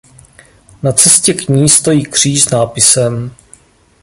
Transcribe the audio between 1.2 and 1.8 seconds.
k ní